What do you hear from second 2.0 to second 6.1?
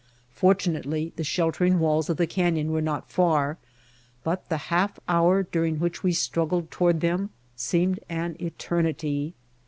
of the canyon were not far, but the half hour during which